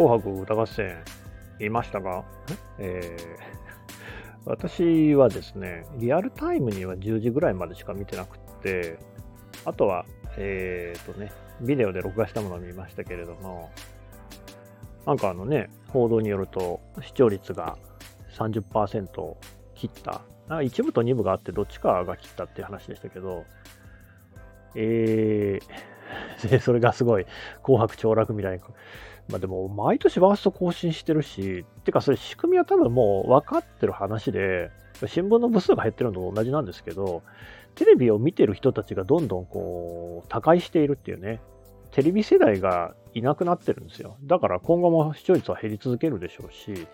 [0.00, 1.04] 紅白歌合戦
[1.58, 2.24] 見ましたが、
[2.78, 8.98] えー、私はですね、リアルタイムには10時ぐらいまでしか見てなくて、
[9.66, 10.06] あとは、
[10.38, 11.30] えっ、ー、とね、
[11.60, 13.70] ビデオで録画したものを見ましたけれども、
[15.04, 17.76] なんかあのね、報道によると視聴率が
[18.38, 19.36] 30%を
[19.74, 20.22] 切った。
[20.48, 23.44] なん1部と2部があってどっちかが切ったっていう話でしたけど、
[24.74, 27.26] えー、 それがすごい
[27.62, 28.64] 紅白凋落みたいな。
[29.30, 34.70] まあでも、毎年ワースト更新してるし、てかそれ仕組みは多分もう分かってる話で、
[35.06, 37.22] 新聞の部数が減ってるのと同じなんですけど、
[37.74, 41.40] テレビを見てる人たちがどんどんこう、他界しているっていうね、
[41.92, 44.16] テレビ世代がいなくなってるんですよ。
[44.24, 46.86] だから今後も視聴率は減り続けるでしょうし、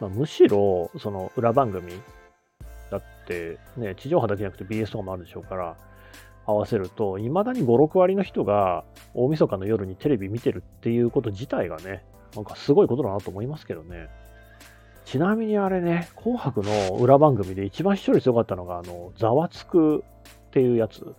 [0.00, 1.92] まあ、むしろ、その裏番組
[2.90, 5.76] だってね、地上波だけじゃなくて BS とかもあるでしょうから、
[6.46, 14.08] 合わせると、いまだに5、6割の人が大晦日の夜にテレビ見てるっていうこと自体がね、なんかすごいことだなと思いますけどね。
[15.04, 21.14] ちなみにあれね、紅白の裏番組で一番視聴率良かったのが、あの、ざわつくっていうやつ。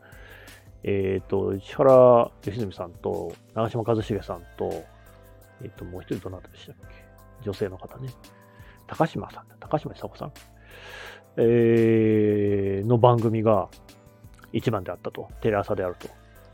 [0.84, 4.84] えっ、ー、と、石原良純さんと、長嶋一茂さんと、
[5.62, 7.04] えっ、ー、と、もう一人どなたでしたっけ？
[7.44, 8.10] 女性の方ね。
[8.88, 10.32] 高島さん、高島久子さん。
[11.38, 13.70] えー、の番組が
[14.54, 15.30] 一番であったと。
[15.42, 16.08] テレ朝であると。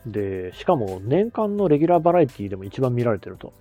[0.05, 3.53] で、しかも年間のレギュラーバラエティでも一番見られてると。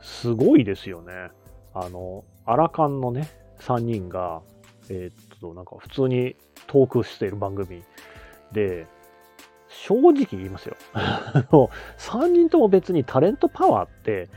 [0.00, 1.30] すごいですよね。
[1.74, 3.28] あの、アラカンのね、
[3.60, 4.40] 3人が、
[4.88, 6.34] えー、っと、なんか普通に
[6.66, 7.82] トークしている番組
[8.52, 8.86] で、
[9.68, 10.76] 正直言いますよ。
[11.98, 14.30] 3人とも別にタレントパワーって、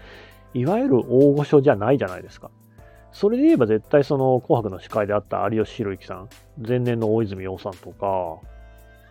[0.53, 2.52] いわゆる大御所じゃないじゃないですか。
[3.14, 8.39] それで言えば絶対その紅白の司会であった有吉弘行さん、前年の大泉洋さんとか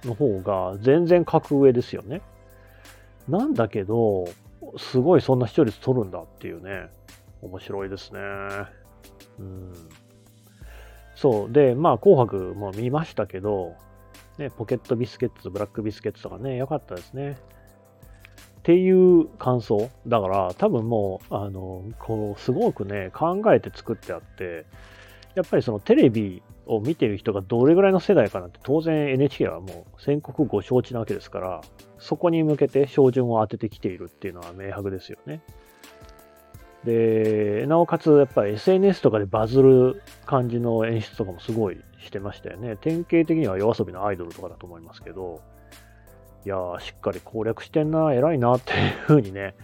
[0.04, 2.22] の方が全然格上ですよね。
[3.28, 4.26] なんだけど、
[4.78, 6.88] すごいそんな視聴率取るんだっていうね。
[7.42, 8.20] 面白いですね。
[9.38, 9.72] うん。
[11.14, 11.52] そう。
[11.52, 13.74] で、まあ紅白も見ましたけど、
[14.38, 17.36] ね、ポケットビスケッツ、ブラックビスケッツとかね、良かったですね。
[18.60, 19.90] っていう感想。
[20.06, 24.66] だから、多分もう、あの、こう、すごくね、考えて作ってあって、
[25.34, 31.60] やっぱりそのテレビを見てる人がどれぐらいの世代かなって、当然 NHK はもう全国ご承知なわけですから、
[31.98, 35.42] そこに向けて照準を当ててきているっていうのは明白ですよね。
[36.84, 42.76] で、なおかつやっぱり SNS とかでバズる感じの演出とかもすごいしてましたよね。
[42.80, 45.42] 典型的には夜遊びのアイドルとかだと思いますけど、
[46.46, 49.54] いやー、しっかり攻略してんな、偉いなっていう風にね、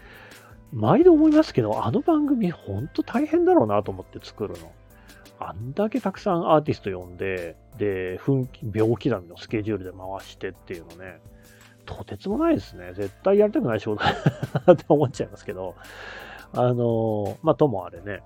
[0.72, 4.71] 毎度思いますけど、あの番組ほんと大変だろうなと思って作るの。
[5.39, 11.21] あんだけたくさんアーティスト呼んで、で、分秒刻みのスケジュールで回してっていうのね、
[11.85, 12.93] とてつもないですね。
[12.95, 14.15] 絶対やりたくない仕事だ
[14.67, 15.75] なって思っちゃいますけど、
[16.53, 18.23] あの、まあ、ともあれね。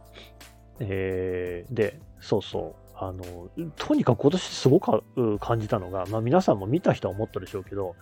[0.81, 2.91] えー、で、そうそう。
[2.94, 7.97] あの、とにかく今年すごく感じたのが、まあ、皆さんも見た人は思ったでしょうけど、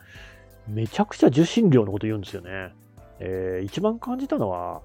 [0.66, 2.72] めちゃくちゃ受信料のこと言うんですよね。
[3.20, 4.82] えー、一番感じたのは、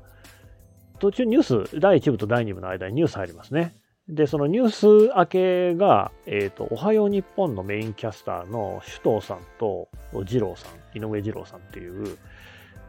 [0.99, 3.73] 途中ニュース、第1部と第2部の間にニュース入りますね。
[4.09, 12.17] で、そのニュース明けが、えっ、ー、と、おはよう日本のメインキャスターの首藤さんと二郎さん、井上二郎さんっていう、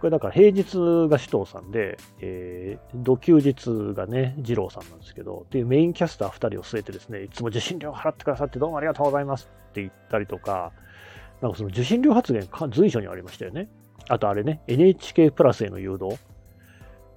[0.00, 0.76] これだから平日
[1.08, 10.72] が首藤さんで、えー、土休日がね、二郎さんなんですけど、っていうメインキャスター2人を据えてですね、いつも受信料払ってくださってどうもありがとうございますって言ったりとか、
[11.41, 13.69] なんかその受信料発言随所にありましたよね。
[14.08, 16.19] あとあれね、NHK プラスへの誘導。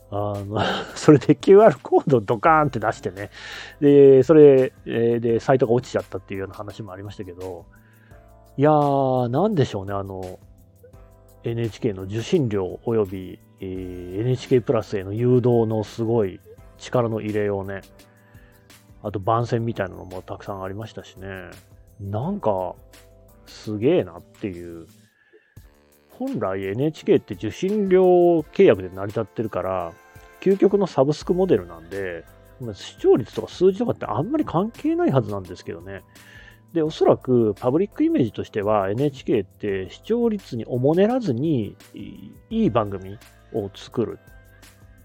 [0.10, 0.62] あの、
[0.96, 3.30] それで QR コードをドカーンって出してね。
[3.82, 7.66] で、それでサイトが落ちちゃったっていうような話もありましたけど、
[8.58, 10.40] いやー、なんでしょうね、あの、
[11.44, 16.40] NHK の受信料及び、えー、NHK プラスへの誘導のすごい
[16.78, 17.82] 力の入れようね。
[19.04, 21.28] あと番宣みたいなのもたくさんありましたしね。
[22.00, 22.76] なんか、
[23.46, 24.88] すげえなっていう。
[26.18, 28.04] 本来 NHK って受信料
[28.54, 29.94] 契約で成り立ってるから、
[30.42, 32.26] 究極のサブスクモデルなんで、
[32.74, 36.02] 視聴率とか数字とかってあんまり関係ないはずなんですけどね。
[36.74, 43.18] で、おそらくパブリックイメージとしては NHK って視聴率におもねらずにいい番組
[43.54, 44.20] を作る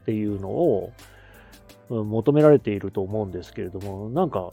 [0.02, 0.92] っていうのを
[1.88, 4.52] 求められていると思うんですけれども、なんか、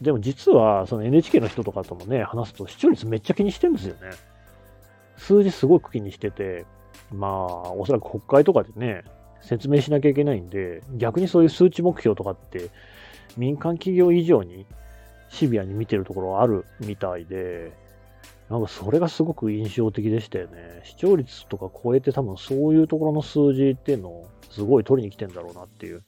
[0.00, 4.10] でも実はその NHK の人とかともね、話すと視聴率めっちゃ気にしてるんですよね。
[5.18, 6.64] 数字すごく気にしてて、
[7.12, 9.04] まあ、おそらく国会とかでね、
[9.40, 12.70] 説明しなきゃいけないんで、逆にそういう数値目標とかって
[13.36, 14.66] 民間企業以上に
[15.28, 17.72] シビアに見てるところあるみたいで、
[18.48, 20.80] なんかそれがすごく印象的でしたよね。
[20.84, 26.02] 視聴率とか超えて多分そういうところの数字っていうのをすごい取りに来てんだろうなっていう。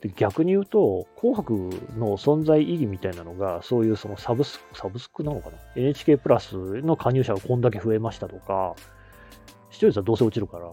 [0.00, 1.54] で逆に言うと、紅白
[1.98, 8.74] の存在意義みたいなのが、そういうそのサブスク、サブスクなのかな ?NHK プラスの加入者がこんだけ増えましたとか、
[9.70, 10.70] 視聴率はどうせ落ちるから、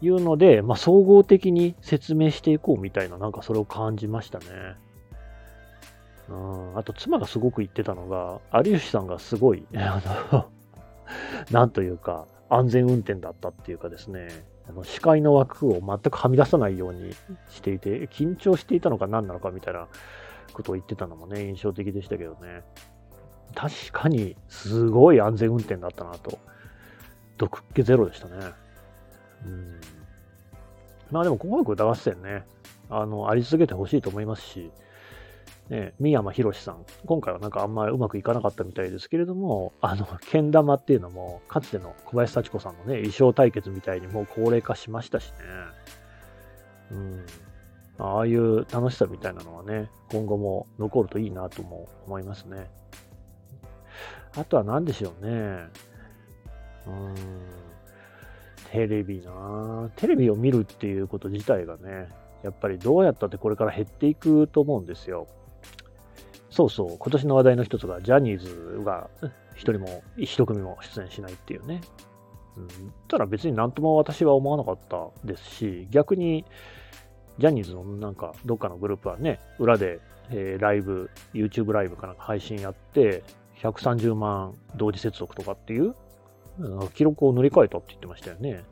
[0.00, 4.46] いうので、まあ、総合的に説明していこうみたいな、なんかそれを感じましたね。
[6.28, 10.46] うん、あと、妻がすごく言ってたのが、有吉さんがすごい、あの、
[11.50, 14.28] なんというか、安全運転だったっていうかですね、
[14.68, 17.12] あの視界の枠を全くはみ出さないように
[17.50, 19.88] していて、緊張していたのか何なのかみたいな
[20.52, 22.62] ことを言ってたのもね、印象的でしたけどね。
[23.54, 26.38] 確かに、すごい安全運転だったなと。
[27.36, 28.52] 毒っ気ゼロでしたね。
[29.44, 29.80] うん。
[31.10, 32.44] まあでも、紅白歌合戦ね、
[32.88, 34.70] あの、あり続けてほしいと思いますし、
[35.70, 45.36] ね、三山ひろしさん、今回はなんかあんまりうまくいかなかったみたいですけれども、あの、けん玉っていうのも、かつての小林幸子さんのね、衣装対決みたいにもう高齢化しましたしね。
[46.90, 47.26] うん。
[47.98, 52.68] ああいう楽しさみたいなのはね、今後も残るといいなとも思いますね。
[54.36, 55.32] あとは何でしょうね。
[56.86, 57.14] うん。
[58.70, 62.08] テレビなテレビを見るっていうこと自体がね、
[62.42, 65.28] やっぱりどうやったってこれから減っていくと思うんですよ。
[66.54, 69.10] そうそう、今年の話題の一つが、ジャニーズが
[69.56, 71.80] 一人も、一組も出演しないっていうね。
[72.56, 72.68] うん、
[73.08, 76.44] ただ別になんとも私は思わなかったですし、逆に、
[77.38, 79.98] ジャニーズのなんか、どっかのグループはね、裏で、
[80.30, 83.24] えー、ライブ、YouTube ライブかなんか配信やって、
[83.60, 85.96] 130万同時接続とかっていう、
[86.94, 88.62] 記録を塗り替えたって言ってましたよね。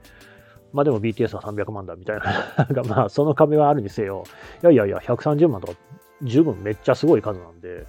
[0.72, 4.22] まあでも BTS は300万だみたいなまあその壁はあるにせよ、
[4.62, 5.78] いやいやいや、130万とか
[6.22, 7.86] 十分めっちゃすごい数なんで、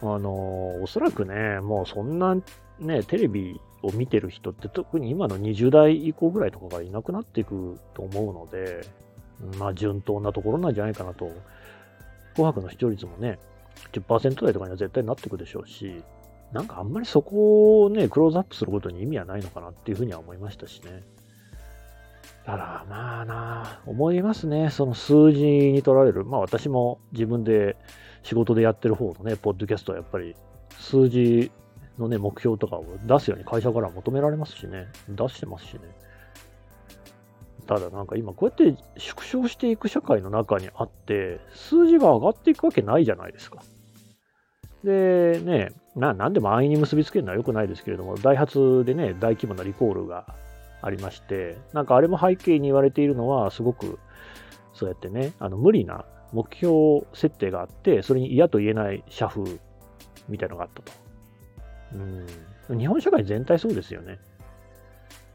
[0.00, 2.36] あのー、おそらくね、もうそんな
[2.78, 8.86] ね、テレビを見てる人って特に今の20代以降ぐらいとかがいなくなっていくと思うので、
[9.58, 11.30] まあ順当なところなんじゃないかなと。
[12.34, 13.38] 紅白の視聴率もね、
[13.92, 16.04] 10%台とかには絶対なっていくでしょうし、
[16.52, 21.02] なんかあんまりそこをね、クローズアップすることに意味はないのかなっていうふうには思いましたしね。
[22.48, 24.70] だからまあな、思いますね。
[24.70, 26.24] その数字に取られる。
[26.24, 27.76] まあ私も自分で
[28.22, 30.34] 仕事でやってる方のね、ポッドキャストはやっぱり
[30.78, 31.52] 数字
[31.98, 34.86] のね、目標とかを出すように会社から求められますしね。
[35.10, 35.80] 出してますしね。
[37.66, 43.62] ただなんか今こうやって縮小していく社会の中にあって、数字が上がっていくわけないじゃないですか。
[44.84, 50.34] でね、な、なんでも安易に結びつけるのは良くないですけれども、ダイハツでね、大規模なリコールが
[50.82, 53.98] ありまして、なんかあれも背景に言われているのは、すごく、
[54.74, 59.58] そうやってね、あの無理な目標設定があって、それに嫌と言えない社風
[60.28, 60.92] みたいのがあったと。
[62.70, 62.78] うん。
[62.78, 64.18] 日本社会全体そうですよね。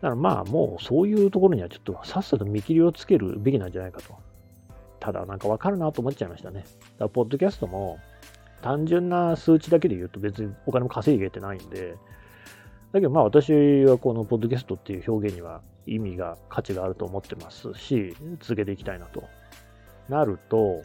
[0.02, 4.16] だからまあもうそういうところにはちょっとさっさと見切りをつけるべきなんじゃないかと。
[5.00, 6.60] ただなんかわかるなと思っちゃいましたね。
[6.60, 6.70] だか
[7.00, 8.00] らポッドキャストも
[8.62, 11.96] 単純な数値だけで言うと別にお金も稼いげてないんで、
[12.94, 13.52] だけどまあ私
[13.86, 19.24] はこのポッドキャストっていう表現には意味が価値があると思ってますし、続けていきたいなと。
[20.10, 20.84] なると、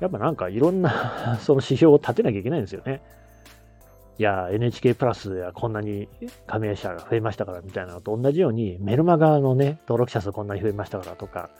[0.00, 3.02] やっぱなんかいろんな その指標を立てなきゃいけないんですよね。
[4.18, 6.08] いや、NHK プラスやこんなに
[6.46, 11.50] 加盟者が増えましたからみたいなのと同じように、メルマガのね、登録者数こんなに増えましたからとか、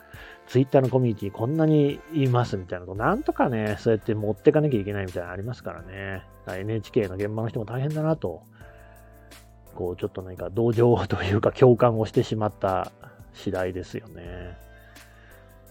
[0.48, 6.24] ツイッターのコミュニティこんなにいますみたいなのと、なんとかね、そうやって持ってかなきゃいけないみたいなのありますからね。
[6.46, 8.42] ら NHK の現場の人も大変だなと
[9.74, 12.92] こう、ちょっと何か同情というか共感をしてしまった
[13.34, 14.56] 次第ですよね。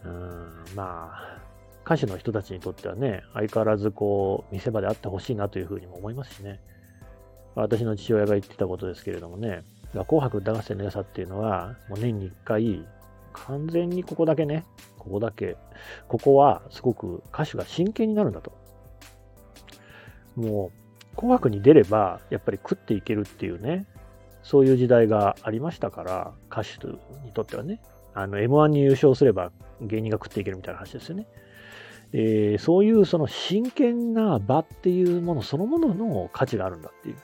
[0.03, 1.41] うん、まあ、
[1.85, 6.59] 歌手の人たちにとってはね、相変わらずこう、見せ場であってほしいなというふうにも思いますしね。
[7.55, 12.85] 私の父親が言ってたことですけれどもね、紅白歌合戦の良さっていうのは、もう年に1回、
[13.33, 14.65] 完全にここだけね、
[14.97, 15.57] ここだけ、
[16.07, 18.53] ここはすごく歌手が真剣になるんだと。
[20.35, 20.71] も
[21.13, 23.85] う、紅白に出れば、やっぱり食っていけるっていうね、
[24.43, 26.87] そういう時代がありましたから、歌手
[27.25, 27.81] にとってはね、
[28.13, 31.27] あの、M1 に優勝すれば芸人が食っていけるみたいな話ですよね。
[32.13, 37.15] えー、そういうその真剣な場っていうものそのものの価値があるんだっていう。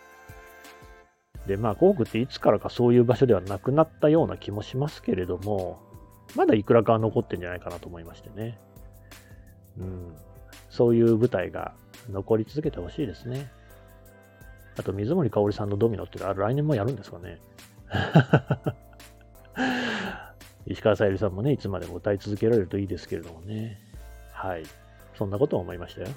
[1.48, 5.80] で、まあ、紅白っていつからかそういう場所ではなくなったような気もしますけれども、
[6.36, 8.60] まだいくらかは残ってんじゃないかなと思いましてね。
[9.78, 10.16] うん。
[10.70, 11.74] そういう舞台が
[12.10, 13.50] 残り続けてほしいですね。
[14.78, 17.40] あと、水森かおりさんのドミノってあ来年もやるんですかね。
[20.68, 23.80] 石川さゆりさんもね、いつまでも歌い続けられるといいですけれどもね。
[24.32, 24.64] はい。
[25.16, 26.10] そんなことを思いましたよ。